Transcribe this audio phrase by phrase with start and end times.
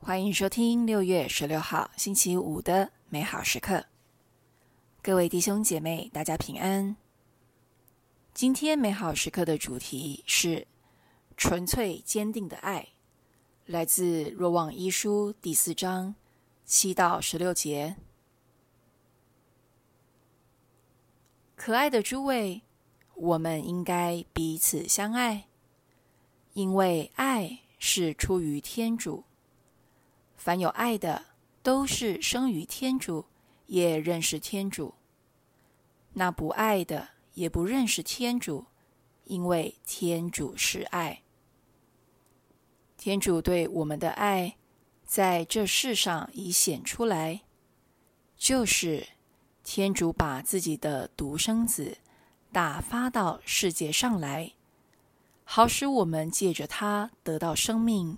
[0.00, 3.84] 欢迎收听六月十六号星期五的美好时刻。
[5.02, 6.96] 各位弟兄姐妹，大家平安。
[8.32, 10.66] 今天美好时刻的主题是
[11.36, 12.88] 纯粹坚定的爱，
[13.66, 16.14] 来自若望一书第四章
[16.64, 17.96] 七到十六节。
[21.54, 22.62] 可爱的诸位，
[23.14, 25.48] 我们应该彼此相爱，
[26.54, 29.24] 因为爱是出于天主。
[30.38, 31.26] 凡有爱的，
[31.62, 33.26] 都是生于天主，
[33.66, 34.94] 也认识天主；
[36.14, 38.64] 那不爱的，也不认识天主，
[39.24, 41.22] 因为天主是爱。
[42.96, 44.56] 天主对我们的爱，
[45.04, 47.42] 在这世上已显出来，
[48.36, 49.08] 就是
[49.62, 51.98] 天主把自己的独生子
[52.52, 54.52] 打发到世界上来，
[55.44, 58.16] 好使我们借着他得到生命。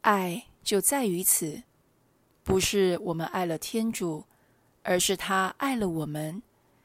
[0.00, 0.47] 爱。
[0.68, 1.62] 就在于此，
[2.44, 4.26] 不是我们爱了天主，
[4.82, 6.42] 而是他爱了我们，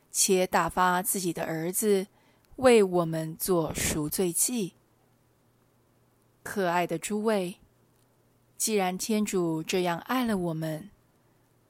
[0.09, 2.08] 且打发自己的儿子
[2.56, 4.75] 为我们做赎罪祭。
[6.44, 7.58] 可爱的诸位，
[8.56, 10.90] 既然天主这样爱了我们，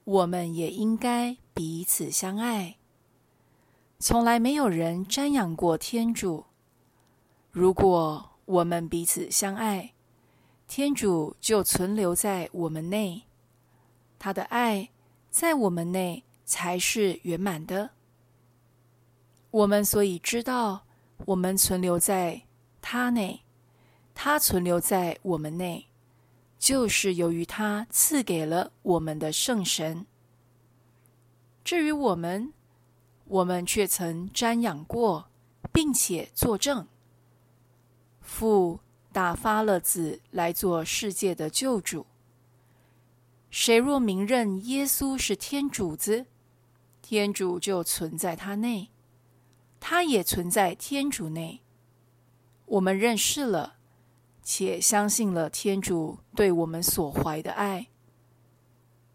[0.03, 2.75] 我们也应该彼此相爱。
[3.97, 6.45] 从来没有人瞻仰过天主，
[7.49, 9.92] 如果我们彼此相爱，
[10.67, 13.23] 天主就存留在我们内，
[14.17, 14.89] 他的爱
[15.29, 17.91] 在我们内才是圆满的。
[19.51, 20.85] 我们所以知道，
[21.25, 22.43] 我们存留在
[22.81, 23.41] 他内，
[24.15, 25.87] 他存留在我们内，
[26.57, 30.07] 就是由于他赐给了我们的圣神。
[31.63, 32.51] 至于我们，
[33.25, 35.29] 我们却曾瞻仰过，
[35.71, 36.87] 并且作证，
[38.21, 38.79] 父。
[39.13, 42.07] 打发了子来做世界的救主。
[43.51, 46.25] 谁若明认耶稣是天主子，
[47.03, 48.89] 天主就存在他内，
[49.79, 51.61] 他也存在天主内。
[52.65, 53.75] 我们认识了，
[54.41, 57.89] 且相信了天主对我们所怀的爱。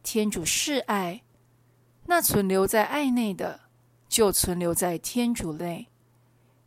[0.04, 1.24] 天主是爱，
[2.06, 3.62] 那存留在爱内的，
[4.08, 5.88] 就存留在天主内，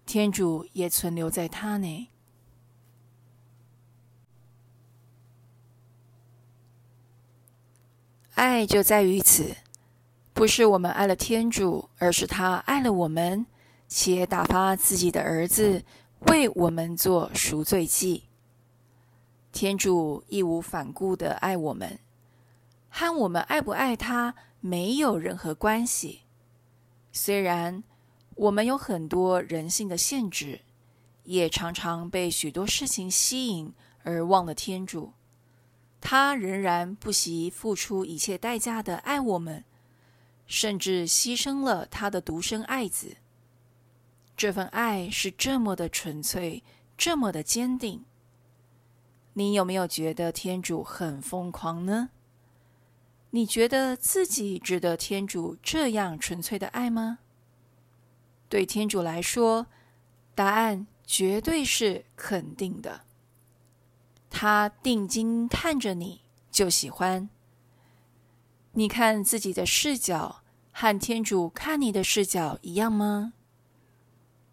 [0.06, 2.09] 天主也存留在他内。
[8.41, 9.56] 爱就在于此，
[10.34, 13.46] 不是我们爱了天主，而是他爱了我们，
[13.88, 15.84] 且打发自己的儿子
[16.22, 18.24] 为我们做赎罪祭。
[19.51, 22.00] 天主义无反顾地爱我们，
[22.90, 26.22] 和我们爱不爱他没有任何关系。
[27.12, 27.84] 虽然
[28.34, 30.62] 我们有很多人性的限制，
[31.25, 35.13] 也常常被许多事情吸引而忘了天主。
[36.01, 39.63] 他仍然不惜付出一切代价的爱我们，
[40.47, 43.17] 甚至牺牲了他的独生爱子。
[44.35, 46.63] 这份爱是这么的纯粹，
[46.97, 48.03] 这么的坚定。
[49.34, 52.09] 你有没有觉得天主很疯狂呢？
[53.29, 57.19] 你觉得自己值得天主这样纯粹的爱吗？
[58.50, 59.68] 对天主来说，
[60.35, 63.06] 答案绝对是肯定的。
[64.31, 67.30] 他定睛看着你，就喜欢。
[68.72, 73.34] 你看自己的视角和天主看你的视角一样吗？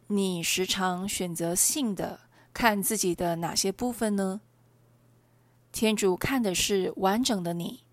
[0.09, 2.21] 你时常选择性的
[2.53, 4.41] 看自己的哪些部分呢？
[5.71, 7.85] 天主看的是完整的你，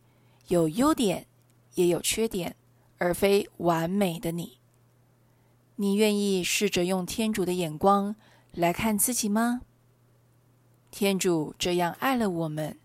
[0.48, 1.28] 有优点
[1.76, 2.56] 也有缺点，
[2.98, 4.58] 而非完美的你。
[5.76, 8.16] 你愿意试着用天主的眼光
[8.54, 9.62] 来看自己吗？
[10.98, 12.78] 天主这样爱了我们，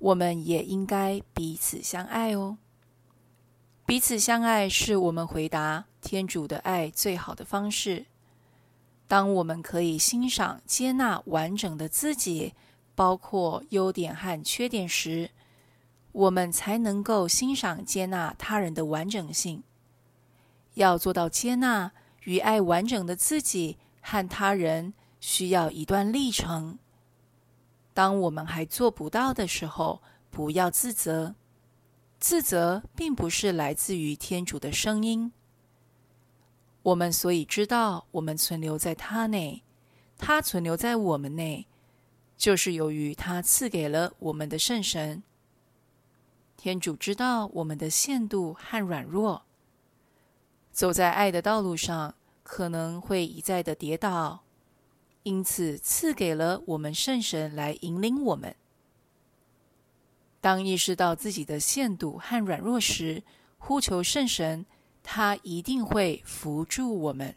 [0.00, 2.58] 我们也应该彼此相爱哦。
[3.86, 8.06] 彼此相爱是我们回答天主的爱最好的方式。
[9.06, 12.54] 当我们可以欣赏、接纳完整的自己，
[12.96, 15.30] 包括优点和缺点时，
[16.10, 19.62] 我们才能够欣赏、接纳他人的完整性。
[20.74, 21.92] 要做到接纳
[22.24, 26.80] 与爱完整的自己和他人，需要一段历程。
[27.94, 31.34] 当我们还做不到的时候，不要自责。
[32.18, 35.32] 自责并不是来自于天主的声音。
[36.82, 39.62] 我们所以知道我们存留在他内，
[40.18, 41.66] 他存留在我们内，
[42.36, 45.22] 就是由于他赐给了我们的圣神。
[46.56, 49.42] 天主知道我们的限度和软弱，
[50.72, 54.43] 走在爱的道路上，可能会一再的跌倒。
[55.24, 58.54] 因此，赐给了我们圣神来引领我们。
[60.40, 63.22] 当意识到自己的限度和软弱时，
[63.56, 64.66] 呼求圣神，
[65.02, 67.34] 他一定会扶助我们。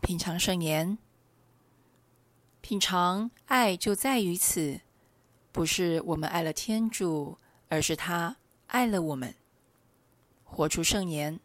[0.00, 0.96] 品尝圣言，
[2.60, 4.80] 品尝爱就在于此，
[5.50, 7.38] 不是我们爱了天主，
[7.68, 8.36] 而是他
[8.68, 9.34] 爱了我们。
[10.44, 11.40] 活出圣言。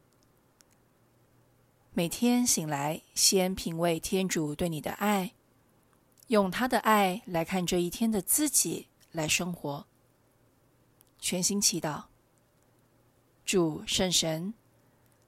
[1.95, 5.33] 每天醒来，先品味天主对你的爱，
[6.29, 9.85] 用他的爱来看这一天的自己，来生活。
[11.19, 12.05] 全心祈祷，
[13.45, 14.55] 主圣神，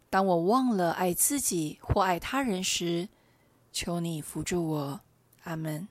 [0.09, 3.09] 当我忘了爱自己或爱他人时，
[3.71, 5.01] 求你扶助我。
[5.43, 5.87] 阿门。